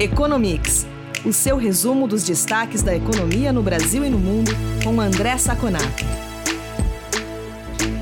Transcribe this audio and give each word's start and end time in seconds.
Economics, 0.00 0.86
o 1.26 1.30
seu 1.30 1.58
resumo 1.58 2.08
dos 2.08 2.24
destaques 2.24 2.82
da 2.82 2.96
economia 2.96 3.52
no 3.52 3.62
Brasil 3.62 4.02
e 4.02 4.08
no 4.08 4.18
mundo, 4.18 4.50
com 4.82 4.98
André 4.98 5.36
Saconato. 5.36 6.06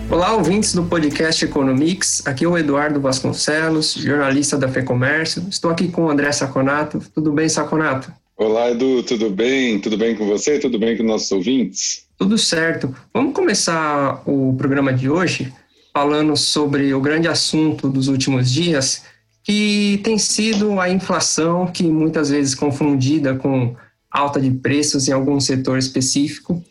Olá, 0.08 0.32
ouvintes 0.34 0.72
do 0.72 0.84
podcast 0.84 1.44
Economics. 1.44 2.24
Aqui 2.24 2.44
é 2.44 2.48
o 2.48 2.56
Eduardo 2.56 3.00
Vasconcelos, 3.00 3.94
jornalista 3.94 4.56
da 4.56 4.68
FEComércio. 4.68 5.44
Estou 5.50 5.72
aqui 5.72 5.88
com 5.88 6.04
o 6.04 6.08
André 6.08 6.30
Saconato. 6.30 7.02
Tudo 7.12 7.32
bem, 7.32 7.48
Saconato? 7.48 8.12
Olá, 8.36 8.70
Edu, 8.70 9.02
tudo 9.02 9.28
bem? 9.28 9.80
Tudo 9.80 9.98
bem 9.98 10.14
com 10.14 10.24
você? 10.24 10.60
Tudo 10.60 10.78
bem 10.78 10.96
com 10.96 11.02
nossos 11.02 11.32
ouvintes? 11.32 12.06
Tudo 12.16 12.38
certo. 12.38 12.94
Vamos 13.12 13.34
começar 13.34 14.22
o 14.24 14.54
programa 14.56 14.92
de 14.92 15.10
hoje 15.10 15.52
falando 15.92 16.36
sobre 16.36 16.94
o 16.94 17.00
grande 17.00 17.26
assunto 17.26 17.88
dos 17.88 18.06
últimos 18.06 18.52
dias, 18.52 19.02
que 19.48 19.98
tem 20.04 20.18
sido 20.18 20.78
a 20.78 20.90
inflação, 20.90 21.66
que 21.68 21.84
muitas 21.84 22.28
vezes 22.28 22.54
confundida 22.54 23.34
com 23.34 23.74
alta 24.10 24.38
de 24.38 24.50
preços 24.50 25.08
em 25.08 25.12
algum 25.12 25.40
setor 25.40 25.78
específico. 25.78 26.62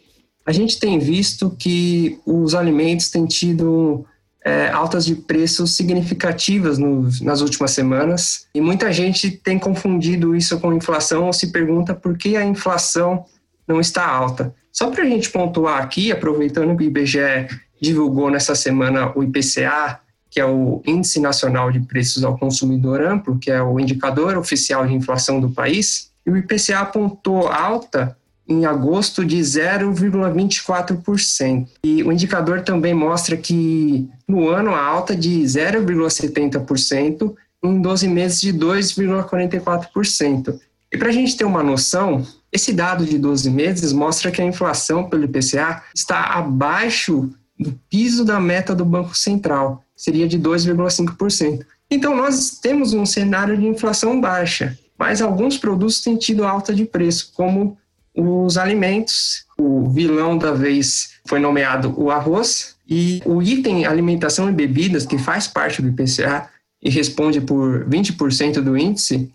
A 0.46 0.52
gente 0.52 0.80
tem 0.80 1.00
visto 1.00 1.50
que 1.58 2.20
os 2.24 2.54
alimentos 2.54 3.10
têm 3.10 3.26
tido 3.26 4.06
é, 4.46 4.70
altas 4.70 5.08
de 5.08 5.16
preços 5.16 5.76
significativas 5.76 6.78
no, 6.78 7.10
nas 7.24 7.42
últimas 7.42 7.72
semanas 7.72 8.46
e 8.54 8.62
muita 8.62 8.94
gente 8.94 9.32
tem 9.32 9.58
confundido 9.58 10.36
isso 10.36 10.60
com 10.60 10.72
inflação 10.72 11.26
ou 11.26 11.34
se 11.34 11.52
pergunta 11.52 11.96
por 11.96 12.16
que 12.16 12.38
a 12.38 12.46
inflação 12.46 13.26
não 13.68 13.82
está 13.82 14.08
alta. 14.08 14.54
Só 14.72 14.92
para 14.92 15.02
a 15.02 15.08
gente 15.08 15.32
pontuar 15.32 15.82
aqui, 15.82 16.12
aproveitando 16.12 16.78
que 16.78 16.84
o 16.84 16.88
IBGE 16.88 17.48
divulgou 17.82 18.30
nessa 18.30 18.54
semana 18.54 19.12
o 19.18 19.24
IPCA, 19.24 20.00
que 20.30 20.40
é 20.40 20.46
o 20.46 20.82
Índice 20.86 21.20
Nacional 21.20 21.72
de 21.72 21.80
Preços 21.80 22.24
ao 22.24 22.38
Consumidor 22.38 23.02
Amplo, 23.02 23.40
que 23.40 23.50
é 23.52 23.60
o 23.62 23.80
indicador 23.80 24.38
oficial 24.38 24.86
de 24.86 24.94
inflação 24.94 25.40
do 25.40 25.50
país, 25.50 26.12
e 26.26 26.32
o 26.32 26.38
IPCA 26.38 26.80
apontou 26.80 27.48
alta 27.48 28.18
em 28.48 28.66
agosto 28.66 29.26
de 29.26 29.38
0,24%. 29.38 31.68
E 31.84 32.04
o 32.04 32.12
indicador 32.12 32.62
também 32.62 32.94
mostra 32.94 33.36
que 33.36 34.08
no 34.28 34.48
ano 34.50 34.70
a 34.72 34.80
alta 34.82 35.16
de 35.16 35.42
0,70%, 35.42 37.36
em 37.64 37.82
12 37.82 38.08
meses 38.08 38.40
de 38.40 38.54
2,44%. 38.54 40.60
E 40.92 40.98
para 40.98 41.10
a 41.10 41.12
gente 41.12 41.36
ter 41.36 41.44
uma 41.44 41.64
noção, 41.64 42.24
esse 42.52 42.72
dado 42.72 43.04
de 43.06 43.18
12 43.18 43.50
meses 43.50 43.92
mostra 43.92 44.32
que 44.32 44.42
a 44.42 44.46
inflação 44.46 45.10
pelo 45.10 45.26
IPCA 45.26 45.84
está 45.94 46.34
abaixo 46.34 47.30
do 47.60 47.74
piso 47.90 48.24
da 48.24 48.40
meta 48.40 48.74
do 48.74 48.86
Banco 48.86 49.18
Central, 49.18 49.84
seria 49.98 50.28
de 50.28 50.40
2,5%. 50.40 51.66
Então, 51.90 52.16
nós 52.16 52.60
temos 52.62 52.94
um 52.94 53.06
cenário 53.06 53.58
de 53.58 53.66
inflação 53.66 54.22
baixa, 54.22 54.78
mas 54.98 55.22
alguns 55.22 55.58
produtos 55.58 56.00
têm 56.00 56.16
tido 56.16 56.46
alta 56.46 56.74
de 56.74 56.86
preço, 56.86 57.32
como 57.36 57.78
os 58.16 58.58
alimentos. 58.58 59.46
O 59.58 59.90
vilão 59.90 60.38
da 60.38 60.52
vez 60.52 61.16
foi 61.28 61.40
nomeado 61.40 61.94
o 61.98 62.12
arroz, 62.12 62.78
e 62.90 63.22
o 63.26 63.42
item 63.42 63.86
alimentação 63.86 64.50
e 64.50 64.54
bebidas, 64.54 65.06
que 65.06 65.18
faz 65.18 65.46
parte 65.46 65.82
do 65.82 65.90
IPCA 65.90 66.48
e 66.82 66.90
responde 66.90 67.42
por 67.42 67.84
20% 67.86 68.62
do 68.62 68.78
índice, 68.78 69.30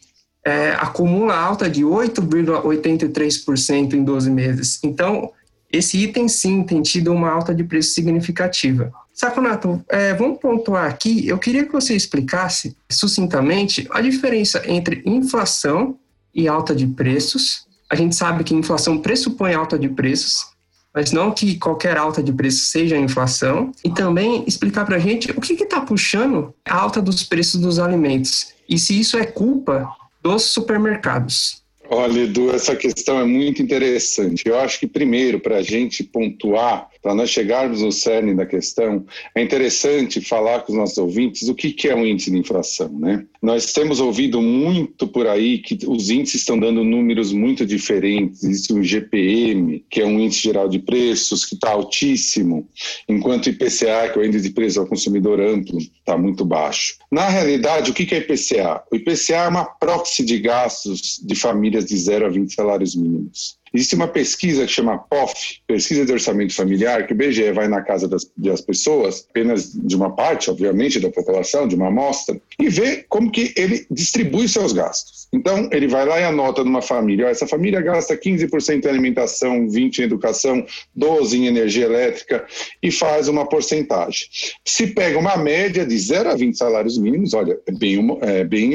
é, 0.44 0.70
acumula 0.72 1.36
alta 1.36 1.68
de 1.68 1.82
8,83% 1.82 3.92
em 3.92 4.02
12 4.02 4.30
meses. 4.30 4.80
Então, 4.82 5.30
esse 5.70 5.98
item 5.98 6.28
sim 6.28 6.62
tem 6.62 6.80
tido 6.82 7.12
uma 7.12 7.28
alta 7.30 7.54
de 7.54 7.62
preço 7.62 7.92
significativa. 7.94 8.90
Saconato, 9.22 9.80
é, 9.88 10.12
vamos 10.14 10.40
pontuar 10.40 10.86
aqui. 10.86 11.28
Eu 11.28 11.38
queria 11.38 11.64
que 11.64 11.70
você 11.70 11.94
explicasse 11.94 12.76
sucintamente 12.90 13.86
a 13.92 14.00
diferença 14.00 14.60
entre 14.66 15.00
inflação 15.06 15.96
e 16.34 16.48
alta 16.48 16.74
de 16.74 16.88
preços. 16.88 17.64
A 17.88 17.94
gente 17.94 18.16
sabe 18.16 18.42
que 18.42 18.52
inflação 18.52 18.98
pressupõe 18.98 19.54
alta 19.54 19.78
de 19.78 19.88
preços, 19.88 20.46
mas 20.92 21.12
não 21.12 21.30
que 21.30 21.56
qualquer 21.56 21.96
alta 21.96 22.20
de 22.20 22.32
preço 22.32 22.64
seja 22.64 22.96
inflação. 22.96 23.70
E 23.84 23.90
também 23.90 24.42
explicar 24.44 24.84
para 24.84 24.96
a 24.96 24.98
gente 24.98 25.30
o 25.30 25.40
que 25.40 25.52
está 25.52 25.80
puxando 25.80 26.52
a 26.68 26.74
alta 26.74 27.00
dos 27.00 27.22
preços 27.22 27.60
dos 27.60 27.78
alimentos 27.78 28.48
e 28.68 28.76
se 28.76 28.98
isso 28.98 29.16
é 29.16 29.24
culpa 29.24 29.88
dos 30.20 30.42
supermercados. 30.42 31.62
Olha, 31.88 32.22
Edu, 32.22 32.50
essa 32.50 32.74
questão 32.74 33.20
é 33.20 33.24
muito 33.24 33.62
interessante. 33.62 34.48
Eu 34.48 34.58
acho 34.58 34.80
que, 34.80 34.86
primeiro, 34.88 35.38
para 35.38 35.58
a 35.58 35.62
gente 35.62 36.02
pontuar, 36.02 36.88
para 37.02 37.14
nós 37.14 37.30
chegarmos 37.30 37.82
no 37.82 37.90
cerne 37.90 38.32
da 38.34 38.46
questão, 38.46 39.04
é 39.34 39.42
interessante 39.42 40.20
falar 40.20 40.60
com 40.60 40.72
os 40.72 40.78
nossos 40.78 40.98
ouvintes 40.98 41.48
o 41.48 41.54
que, 41.54 41.88
é 41.88 41.94
um 41.94 42.06
índice 42.06 42.30
de 42.30 42.38
inflação. 42.38 42.88
Né? 42.88 43.26
Nós 43.42 43.72
temos 43.72 43.98
ouvido 43.98 44.40
muito 44.40 45.08
por 45.08 45.26
aí 45.26 45.58
que 45.58 45.76
os 45.86 46.10
índices 46.10 46.42
estão 46.42 46.58
dando 46.58 46.84
números 46.84 47.32
muito 47.32 47.66
diferentes. 47.66 48.44
Existe 48.44 48.72
o 48.72 48.82
GPM, 48.82 49.84
que 49.90 50.00
é 50.00 50.06
um 50.06 50.20
índice 50.20 50.42
geral 50.42 50.68
de 50.68 50.78
preços, 50.78 51.44
que 51.44 51.56
está 51.56 51.70
altíssimo, 51.70 52.68
enquanto 53.08 53.46
o 53.46 53.50
IPCA, 53.50 54.10
que 54.12 54.18
é 54.18 54.22
o 54.22 54.24
índice 54.24 54.48
de 54.48 54.54
preço 54.54 54.78
ao 54.78 54.86
consumidor 54.86 55.40
amplo, 55.40 55.78
está 55.78 56.16
muito 56.16 56.44
baixo. 56.44 56.96
Na 57.10 57.28
realidade, 57.28 57.90
o 57.90 57.94
que, 57.94 58.06
que 58.06 58.14
é 58.14 58.18
IPCA? 58.18 58.84
O 58.92 58.96
IPCA 58.96 59.34
é 59.34 59.48
uma 59.48 59.64
proxy 59.64 60.24
de 60.24 60.38
gastos 60.38 61.20
de 61.20 61.34
famílias 61.34 61.86
de 61.86 61.96
0 61.96 62.26
a 62.26 62.28
20 62.28 62.54
salários 62.54 62.94
mínimos. 62.94 63.60
Existe 63.74 63.94
uma 63.94 64.08
pesquisa 64.08 64.66
que 64.66 64.72
chama 64.72 64.98
POF, 64.98 65.60
Pesquisa 65.66 66.04
de 66.04 66.12
Orçamento 66.12 66.54
Familiar, 66.54 67.06
que 67.06 67.12
o 67.12 67.16
BGE 67.16 67.52
vai 67.52 67.68
na 67.68 67.80
casa 67.80 68.06
das, 68.06 68.30
das 68.36 68.60
pessoas, 68.60 69.26
apenas 69.30 69.72
de 69.72 69.96
uma 69.96 70.14
parte, 70.14 70.50
obviamente, 70.50 71.00
da 71.00 71.10
população, 71.10 71.66
de 71.66 71.74
uma 71.74 71.88
amostra, 71.88 72.40
e 72.60 72.68
vê 72.68 73.04
como 73.08 73.30
que 73.30 73.52
ele 73.56 73.86
distribui 73.90 74.48
seus 74.48 74.72
gastos. 74.72 75.28
Então, 75.32 75.70
ele 75.72 75.88
vai 75.88 76.04
lá 76.04 76.20
e 76.20 76.24
anota 76.24 76.62
numa 76.62 76.82
família, 76.82 77.26
ó, 77.26 77.28
essa 77.30 77.46
família 77.46 77.80
gasta 77.80 78.16
15% 78.16 78.84
em 78.84 78.88
alimentação, 78.88 79.66
20% 79.66 80.00
em 80.00 80.02
educação, 80.02 80.66
12% 80.98 81.34
em 81.34 81.46
energia 81.46 81.86
elétrica, 81.86 82.46
e 82.82 82.90
faz 82.90 83.28
uma 83.28 83.48
porcentagem. 83.48 84.26
Se 84.64 84.88
pega 84.88 85.18
uma 85.18 85.36
média 85.38 85.86
de 85.86 85.98
0 85.98 86.30
a 86.30 86.36
20 86.36 86.56
salários 86.56 86.98
mínimos, 86.98 87.32
olha, 87.32 87.58
é 87.66 87.72
bem, 87.72 88.18
é 88.20 88.44
bem 88.44 88.72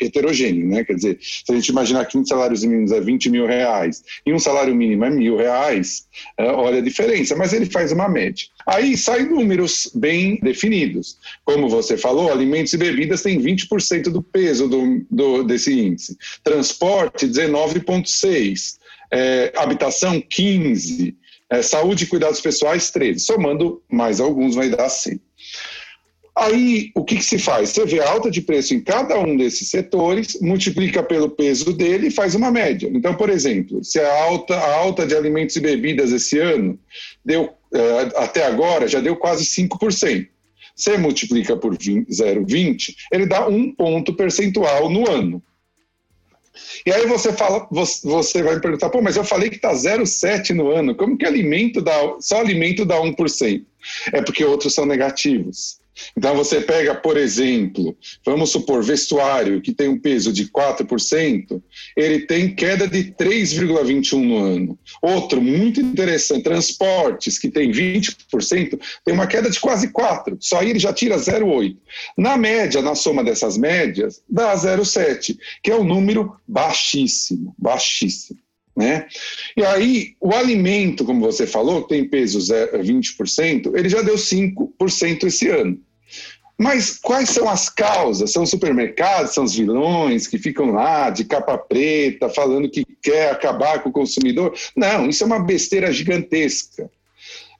heterogêneo, 0.00 0.66
né? 0.66 0.84
Quer 0.84 0.94
dizer, 0.94 1.18
se 1.20 1.52
a 1.52 1.54
gente 1.54 1.68
imaginar 1.68 2.06
que 2.06 2.16
20 2.16 2.28
salários 2.28 2.64
mínimos 2.64 2.92
é 2.92 3.00
20 3.00 3.28
mil 3.28 3.46
reais, 3.46 4.02
e 4.24 4.32
salário 4.40 4.74
mínimo 4.74 5.04
é 5.04 5.10
mil 5.10 5.36
reais, 5.36 6.06
é, 6.36 6.44
olha 6.44 6.78
a 6.78 6.82
diferença, 6.82 7.36
mas 7.36 7.52
ele 7.52 7.66
faz 7.66 7.92
uma 7.92 8.08
média. 8.08 8.46
Aí 8.66 8.96
saem 8.96 9.28
números 9.28 9.90
bem 9.94 10.38
definidos. 10.42 11.16
Como 11.44 11.68
você 11.68 11.96
falou, 11.96 12.30
alimentos 12.30 12.72
e 12.72 12.76
bebidas 12.76 13.22
têm 13.22 13.40
20% 13.40 14.04
do 14.04 14.22
peso 14.22 14.68
do, 14.68 15.04
do, 15.10 15.42
desse 15.42 15.72
índice. 15.72 16.16
Transporte, 16.42 17.26
19,6%. 17.26 18.78
É, 19.10 19.52
habitação, 19.56 20.20
15%. 20.20 21.14
É, 21.50 21.62
saúde 21.62 22.04
e 22.04 22.06
cuidados 22.06 22.40
pessoais, 22.40 22.92
13%. 22.92 23.18
Somando 23.18 23.82
mais 23.90 24.20
alguns, 24.20 24.54
vai 24.54 24.68
dar 24.68 24.88
100%. 24.88 25.20
Aí, 26.40 26.92
o 26.94 27.04
que, 27.04 27.16
que, 27.16 27.24
se 27.24 27.36
faz? 27.36 27.70
Você 27.70 27.84
vê 27.84 28.00
a 28.00 28.10
alta 28.10 28.30
de 28.30 28.40
preço 28.40 28.72
em 28.72 28.80
cada 28.80 29.18
um 29.18 29.36
desses 29.36 29.68
setores, 29.68 30.38
multiplica 30.40 31.02
pelo 31.02 31.28
peso 31.28 31.72
dele 31.72 32.06
e 32.06 32.12
faz 32.12 32.36
uma 32.36 32.52
média. 32.52 32.88
Então, 32.94 33.12
por 33.14 33.28
exemplo, 33.28 33.82
se 33.82 33.98
a 33.98 34.22
alta, 34.22 34.54
a 34.54 34.74
alta 34.76 35.04
de 35.04 35.16
alimentos 35.16 35.56
e 35.56 35.60
bebidas 35.60 36.12
esse 36.12 36.38
ano 36.38 36.78
deu, 37.24 37.50
eh, 37.74 38.08
até 38.16 38.46
agora, 38.46 38.86
já 38.86 39.00
deu 39.00 39.16
quase 39.16 39.44
5%. 39.44 40.28
Você 40.76 40.96
multiplica 40.96 41.56
por 41.56 41.76
0,20, 41.76 42.94
ele 43.12 43.26
dá 43.26 43.48
um 43.48 43.74
ponto 43.74 44.14
percentual 44.14 44.88
no 44.88 45.10
ano. 45.10 45.42
E 46.86 46.92
aí 46.92 47.04
você 47.06 47.32
fala, 47.32 47.66
você 47.70 48.42
vai 48.44 48.54
me 48.54 48.60
perguntar, 48.60 48.90
pô, 48.90 49.02
mas 49.02 49.16
eu 49.16 49.24
falei 49.24 49.50
que 49.50 49.56
está 49.56 49.72
0,7 49.72 50.50
no 50.50 50.70
ano, 50.70 50.94
como 50.94 51.18
que 51.18 51.26
alimento 51.26 51.82
dá, 51.82 51.94
só 52.20 52.38
alimento 52.40 52.84
dá 52.84 52.96
1%? 53.00 53.64
É 54.12 54.22
porque 54.22 54.44
outros 54.44 54.74
são 54.74 54.86
negativos. 54.86 55.78
Então 56.16 56.34
você 56.34 56.60
pega, 56.60 56.94
por 56.94 57.16
exemplo, 57.16 57.96
vamos 58.24 58.50
supor, 58.50 58.82
vestuário, 58.82 59.60
que 59.60 59.72
tem 59.72 59.88
um 59.88 59.98
peso 59.98 60.32
de 60.32 60.46
4%, 60.48 61.62
ele 61.96 62.20
tem 62.20 62.54
queda 62.54 62.86
de 62.86 63.12
3,21 63.12 64.22
no 64.22 64.38
ano. 64.38 64.78
Outro, 65.02 65.40
muito 65.40 65.80
interessante, 65.80 66.42
transportes, 66.42 67.38
que 67.38 67.50
tem 67.50 67.70
20%, 67.70 68.78
tem 69.04 69.14
uma 69.14 69.26
queda 69.26 69.50
de 69.50 69.60
quase 69.60 69.92
4%, 69.92 70.38
só 70.40 70.60
aí 70.60 70.70
ele 70.70 70.78
já 70.78 70.92
tira 70.92 71.16
0,8%. 71.16 71.76
Na 72.16 72.36
média, 72.36 72.82
na 72.82 72.94
soma 72.94 73.24
dessas 73.24 73.56
médias, 73.56 74.22
dá 74.28 74.54
0,7%, 74.54 75.36
que 75.62 75.70
é 75.70 75.76
um 75.76 75.84
número 75.84 76.34
baixíssimo, 76.46 77.54
baixíssimo. 77.58 78.38
Né? 78.76 79.08
E 79.56 79.64
aí, 79.64 80.14
o 80.20 80.32
alimento, 80.32 81.04
como 81.04 81.20
você 81.20 81.48
falou, 81.48 81.82
que 81.82 81.88
tem 81.88 82.08
peso 82.08 82.38
20%, 82.38 83.76
ele 83.76 83.88
já 83.88 84.02
deu 84.02 84.14
5% 84.14 85.24
esse 85.24 85.48
ano. 85.48 85.80
Mas 86.58 86.98
quais 86.98 87.30
são 87.30 87.48
as 87.48 87.68
causas? 87.68 88.32
São 88.32 88.42
os 88.42 88.50
supermercados, 88.50 89.32
são 89.32 89.44
os 89.44 89.54
vilões 89.54 90.26
que 90.26 90.38
ficam 90.38 90.72
lá 90.72 91.08
de 91.08 91.24
capa 91.24 91.56
preta 91.56 92.28
falando 92.28 92.68
que 92.68 92.84
quer 93.00 93.30
acabar 93.30 93.80
com 93.80 93.90
o 93.90 93.92
consumidor? 93.92 94.52
Não, 94.74 95.08
isso 95.08 95.22
é 95.22 95.26
uma 95.26 95.38
besteira 95.38 95.92
gigantesca. 95.92 96.90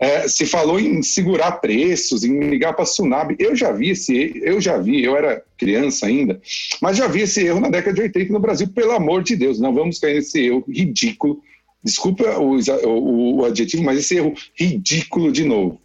É, 0.00 0.28
se 0.28 0.46
falou 0.46 0.80
em 0.80 1.02
segurar 1.02 1.52
preços, 1.52 2.24
em 2.24 2.40
ligar 2.40 2.72
para 2.72 2.82
a 2.82 2.86
Tsunami. 2.86 3.36
Eu 3.38 3.54
já 3.54 3.72
vi 3.72 3.90
esse, 3.90 4.40
eu 4.42 4.60
já 4.60 4.78
vi, 4.78 5.02
eu 5.02 5.16
era 5.16 5.44
criança 5.56 6.06
ainda, 6.06 6.40
mas 6.80 6.96
já 6.96 7.08
vi 7.08 7.22
esse 7.22 7.44
erro 7.44 7.60
na 7.60 7.68
década 7.68 7.94
de 7.94 8.02
80 8.02 8.32
no 8.32 8.40
Brasil, 8.40 8.68
pelo 8.68 8.92
amor 8.92 9.22
de 9.22 9.34
Deus, 9.36 9.58
não 9.58 9.74
vamos 9.74 9.98
cair 9.98 10.14
nesse 10.14 10.46
erro 10.46 10.64
ridículo. 10.68 11.40
Desculpa 11.82 12.38
o, 12.38 12.58
o, 12.86 13.36
o 13.38 13.44
adjetivo, 13.44 13.82
mas 13.82 13.98
esse 13.98 14.16
erro 14.16 14.34
ridículo 14.56 15.32
de 15.32 15.44
novo. 15.44 15.80